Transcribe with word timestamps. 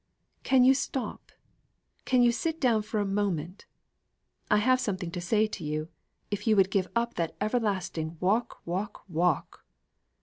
"Can 0.41 0.63
you 0.63 0.73
stop 0.73 1.31
can 2.05 2.23
you 2.23 2.31
sit 2.31 2.59
down 2.59 2.81
for 2.81 2.99
a 2.99 3.05
moment? 3.05 3.67
I 4.49 4.57
have 4.57 4.79
something 4.79 5.11
to 5.11 5.21
say 5.21 5.45
to 5.45 5.63
you, 5.63 5.89
if 6.31 6.47
you 6.47 6.55
would 6.55 6.71
give 6.71 6.87
up 6.95 7.13
that 7.17 7.35
everlasting 7.39 8.17
walk, 8.19 8.63
walk, 8.65 9.03
walk." 9.07 9.63